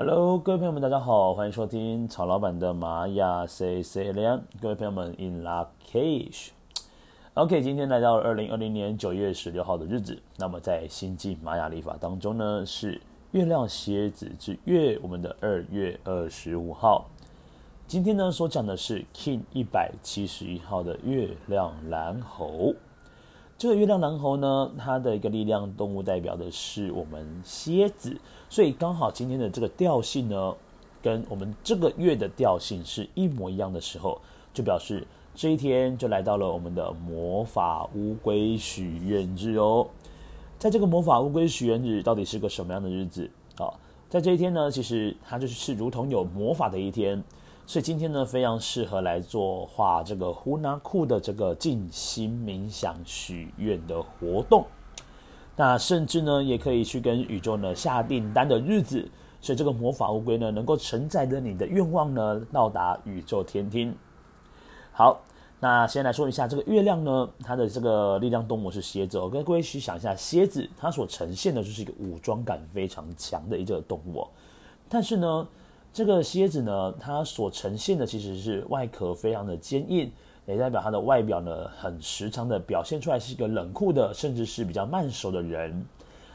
[0.00, 4.42] Hello，各位朋友们，大家好，欢迎收听曹老板的玛雅 C C L。
[4.62, 6.50] 各位朋友们，In lak'ech。
[7.34, 10.16] OK，今天来到二零二零年九月十六号的日子。
[10.36, 13.00] 那么在新晋玛雅历法当中呢，是
[13.32, 17.06] 月亮蝎子之月，我们的二月二十五号。
[17.88, 22.72] 今天呢，所讲的是 King 一百七十一号的月亮蓝猴。
[23.58, 28.16] 这个月亮狼猴呢，它的一个力量动物代表的是我们蝎子，
[28.48, 30.54] 所以刚好今天的这个调性呢，
[31.02, 34.20] 跟我们这个月的调性是一模一样的时候，
[34.54, 35.04] 就表示
[35.34, 39.88] 这一天就来到了我们的魔法乌龟许愿日哦。
[40.56, 43.74] 在这个魔法乌龟许愿日，到底是个什么样的日子啊？
[44.08, 47.20] 在这一天呢，其实它就是如同有魔法的一天。
[47.68, 54.64] 所以今天呢，非常适合来做画这个呼纳库的这个静心冥想许愿的活动。
[55.54, 59.06] 那甚至呢，也可以去跟宇宙呢下订单的日子。
[59.42, 63.94] 所以这个魔法乌龟呢，能够承载着你的愿望呢，到达宇宙天庭。
[64.90, 65.20] 好，
[65.60, 69.18] 那先来说一下这个月亮呢，它的这个力量动物是蝎子。
[69.18, 74.26] 我跟各位去想一下，蝎子它所呈现的就是一个武装感非常强的一个动物。
[74.88, 75.46] 但是呢，
[75.92, 80.10] 这个蝎子呢，它所呈现的其实是外壳非常的坚硬，
[80.46, 85.84] 也代表它的外表呢，很时常的表现出来是一个冷酷的，甚至是比较慢熟的人。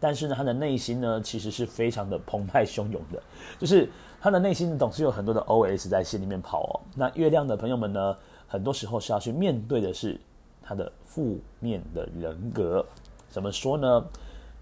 [0.00, 3.22] 但是呢，它的内心呢，其实是非常的澎湃汹涌的，
[3.58, 3.88] 就是
[4.20, 6.80] 它的内心总是有很多的 OS 在心里面跑哦。
[6.96, 8.16] 那月亮的朋友们呢，
[8.48, 10.20] 很多时候是要去面对的是
[10.62, 12.84] 它的负面的人格。
[13.28, 14.04] 怎么说呢？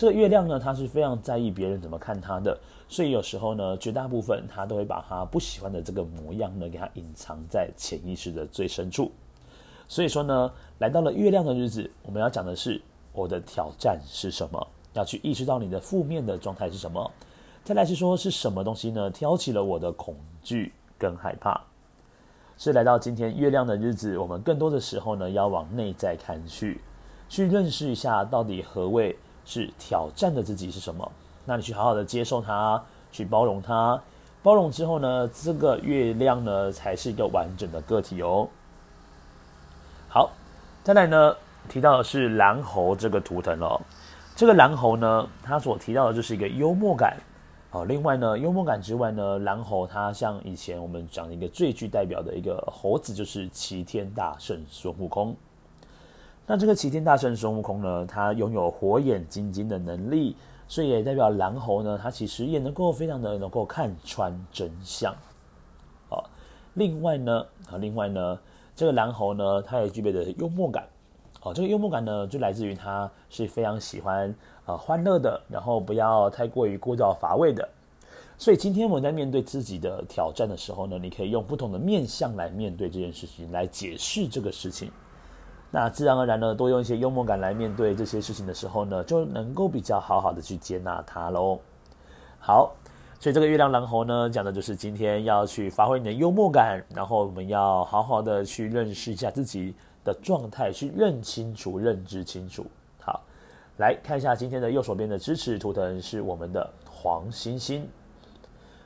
[0.00, 9.12] 这个月亮呢，它是非常在意别人怎么看它的，所以有时候呢，绝大部分他都会把他不喜欢的这个模样呢，给它隐藏在潜意识的最深处。
[9.88, 12.80] 所以说呢，来到了月亮的日子，我们要讲的是
[13.12, 14.66] 我的挑战是什么？
[14.94, 17.10] 要去意识到你的负面的状态是什么？
[17.62, 19.10] 再来是说是什么东西呢？
[19.10, 21.60] 挑起了我的恐惧跟害怕。
[22.56, 26.80] 所以来到今天月亮的日子，我们更多的时候呢，要往内在看去，
[27.28, 29.14] 去认识一下到底何谓。
[29.50, 31.10] 是挑战的自己是什么？
[31.44, 32.80] 那你去好好的接受它，
[33.10, 34.00] 去包容它。
[34.44, 38.48] 包容之后呢，这个月亮呢才是一个完整的个体哦。
[40.08, 40.30] 好，
[40.84, 41.34] 再来呢
[41.68, 43.80] 提到的是蓝猴这个图腾哦。
[44.36, 47.16] 这个蓝猴呢，它所提到的就是一个幽默感
[47.72, 47.84] 哦。
[47.84, 55.34] 另外呢，幽默感之外呢，蓝猴它像以前我们讲的一个最具代表的一个猴子，就是齐天大圣孙悟空。
[56.50, 60.34] 那这个齐天大圣孙悟空呢，他拥有火眼金睛的能力，
[60.66, 65.14] 所以也代表蓝猴呢，他其实也能够非常的能够看穿真相。
[66.08, 66.28] 好，
[66.74, 68.36] 另外呢，啊，另外呢，
[68.74, 70.82] 这个蓝猴呢，他也具备的幽默感。
[71.42, 74.34] 哦，这个幽默感呢，就来自于他是非常喜欢
[74.66, 77.68] 呃欢乐的，然后不要太过于枯燥乏味的。
[78.36, 84.90] 所以今天我们在面对自己的挑战的时候呢，你可以用不同的面向来面对这件事情，来解释这个事情。
[85.72, 91.60] 那自然而然呢，多用一些幽默感来面对这些事情的时候呢，就能够比较好好的去接纳它喽。
[92.40, 92.72] 好，
[93.20, 102.66] 所以这个月亮蓝猴呢，讲的就是今天要去发挥你的幽默感，然后我们要好好的去认识一下自己的状态，去认清楚、认知清楚。
[103.00, 103.22] 好，
[103.76, 107.88] 来看一下今天的右手边的支持图腾是我们的黄星星。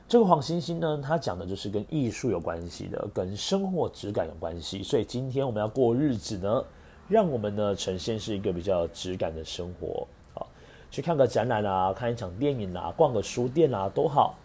[0.07, 4.83] 这个黄星星呢，它讲的就是跟艺术有关系的，跟生活质感有关系。
[4.83, 6.63] 所以今天我们要过日子呢，
[7.07, 10.41] 让我们呢呈现是一个比较质感的生活啊，
[10.89, 14.35] 去看个展览啊，看一场电影啊，逛个书店啊都好，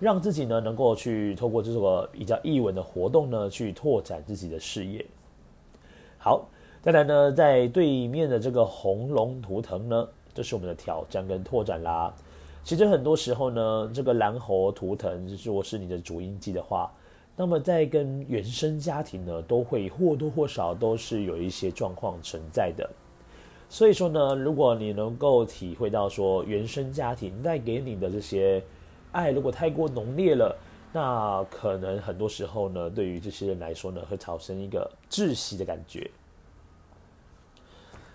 [0.00, 5.04] 让自己呢能够去透过这个比较艺文的活动呢，去拓展自己的视野。
[6.18, 6.48] 好，
[6.80, 12.14] 再来呢，在对面的这个红龙图腾呢，这是我们的挑战跟拓展啦。
[12.64, 16.90] 其实很多时候呢，这个蓝猴图腾，如果是你的主印记的话，
[17.36, 22.88] 那么在跟原生家庭呢，都会或多或少都是有一些状况存在的。
[23.68, 28.62] 所以说呢，如果你能够体会到说原生家庭带给你的这些
[29.12, 30.56] 爱，如果太过浓烈了，
[30.92, 36.10] 那可能很多时候呢，对于这些人来说呢，会产生一个窒息的感觉。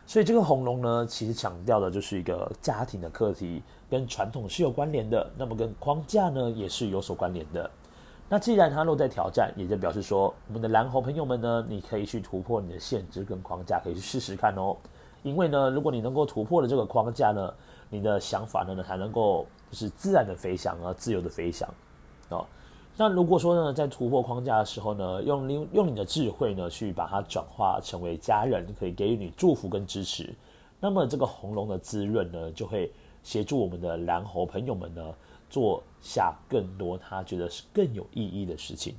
[0.08, 7.70] 所以这个红龙呢，其实强调的就是一个家庭的课题，跟传统是有关联的，那么跟框架呢也是有所关联的。
[8.32, 14.74] 那既然它落在挑战，也就表示说，我们的蓝猴朋友们呢，你可以去突破你的限制跟框架，可以去试试看哦。
[15.22, 17.54] 因为呢，如果你能够突破了这个框架呢，
[17.90, 21.68] 你的想法呢才能够就是自然的飞翔啊，自由的飞翔
[22.30, 22.46] 哦。
[22.96, 30.34] 那如果说呢，在突破框架的时候呢，用用用你的智慧呢，去把它转化成为家人，可以给予你祝福跟支持，
[30.80, 32.90] 那么这个红龙的滋润呢，就会
[33.24, 35.14] 协助我们的蓝猴朋友们呢，
[35.52, 38.96] 做下更多他觉得是更有意义的事情。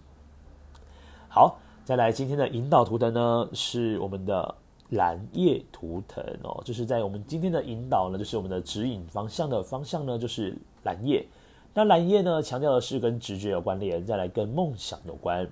[1.28, 4.54] 好，再来今天的引导图腾呢，是我们的
[4.90, 11.26] 蓝夜图腾哦，就是在我们今天的引导呢，就是我们的指引方向的方向呢，就是蓝夜。
[11.74, 15.48] 那蓝夜呢，强调的是跟直觉有关联，再来跟梦想有关。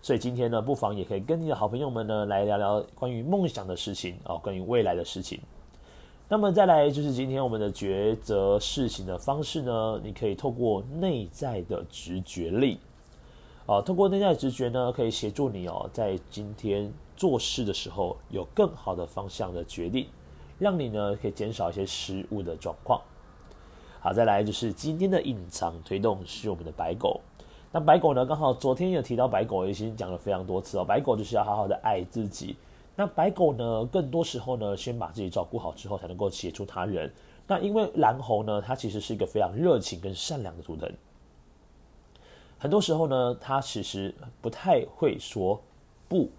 [0.00, 5.40] 所以今天呢，不妨也可以跟你的好朋友们呢，来聊聊关于梦想的事情哦，关于未来的事情。
[6.34, 12.80] 那么再来就是今天我们的抉择事情的方式呢，你可以透过内在的直觉力，
[13.66, 20.08] 啊，透过内在直觉呢，可以协助你哦，在今天做事的时候有更好的方向的决定，
[20.58, 23.00] 让你呢可以减少一些失误的状况。
[24.00, 27.20] 好，再来就是今天的隐藏推动是我们的白狗。
[27.70, 30.84] 那白狗呢，刚好昨天有提到白狗，已经讲了非常多次哦。
[30.84, 32.56] 白狗就是要好好的爱自己。
[32.96, 37.12] 那白狗呢，更多时候呢，先把自己照顾好之后，才能够协助他人。
[37.46, 40.90] 那因为蓝猴呢，它其实是一个非常热情跟善良的图腾。
[42.58, 45.60] 很多时候呢，它其实不太会说
[46.08, 46.30] 不，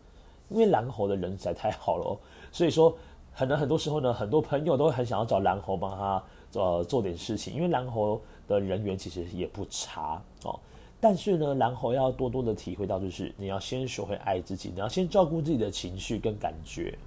[0.49, 2.17] 因为蓝猴的人实在太好了，
[2.51, 2.95] 所以说
[3.35, 6.23] 可能很多时候呢，很多朋友都很想要找蓝猴帮他。
[6.53, 10.57] 呃，做点事情，因为蓝猴的人缘其实也不差哦。
[11.07, 16.97] 但是呢，蓝猴要多多的体会到，就是你要先学会爱自己，你要先照顾自己的情绪跟感觉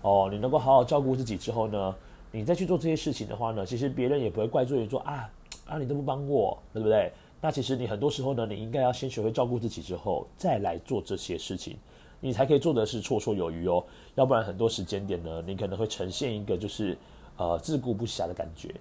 [0.00, 0.30] 哦。
[0.32, 1.94] 你能够好好照顾自己之后呢，
[2.32, 5.30] 你再去做这些事情的话呢，其实别人也不会怪罪你说啊
[5.66, 7.12] 啊，你都不帮我，对不对？
[7.38, 11.76] 那其实你很多时候呢，你应该要先学会照顾自己之后，再来做这些事情，
[12.22, 13.84] 你才可以做的是绰绰有余哦。
[14.14, 16.96] 要不然很多时间点呢，你可能会呈现一个就是。
[17.36, 18.72] 呃，自顾不暇的感觉。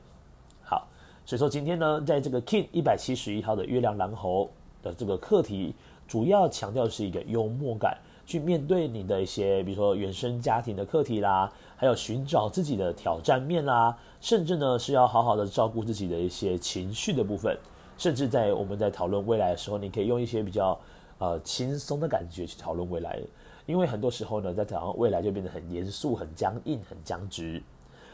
[1.25, 4.50] 所以说今天呢，在这个 King 一百七十一号的月亮蓝猴
[4.81, 5.74] 的这个课题，
[6.06, 17.58] 主要强调是一个幽默感，去面对你的一些，比如说原生家庭的课题啦，还有寻找自己的挑战面啦，甚至呢是要好好的照顾自己的一些情绪的部分，
[17.98, 20.78] 甚至在我们在讨论未来的时候，你可以用一些比较
[21.19, 23.18] 呃轻松的感觉去讨论未来，
[23.66, 27.64] 因为很多时候呢，在讨论未来就变得很严肃、很僵硬、很僵直。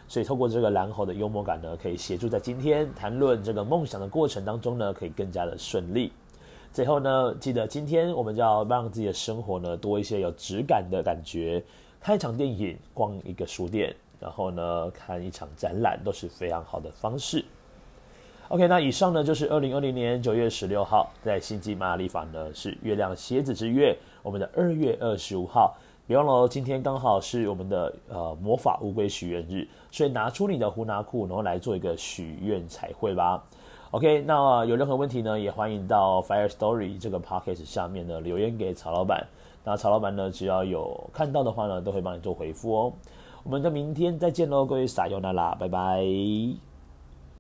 [0.10, 6.12] 所以，透过这个蓝猴的幽默感呢，可以协助在今天谈论这个梦想的过程当中呢，可以更加的顺利。
[6.74, 11.64] 最后呢，记得今天我们就要让自己的生活呢多一些有质感的感觉。
[12.02, 17.46] 看一场电影，逛一个书店，然后呢看一场展览，都是非常好的方式。
[18.48, 25.78] OK，那以上呢就是二零二零年九月十六号在星际玛雅历法呢是月亮蝎子之月，我们的二月二十五号。
[26.10, 33.44] 别忘了，今天刚好是我们的呃魔法乌龟许愿日，所以拿出你的胡拿库，然后来做一个许愿彩绘吧。
[33.92, 39.24] OK，那、有任何问题呢，也欢迎到 Fire Story 这个 Podcast 下面呢留言给曹老板。
[39.64, 42.94] 那曹老板呢，只要有看到的话呢，都会帮你做回复哦。
[43.44, 46.69] 我们的明天再见喽，各位撒尤那拉，拜拜。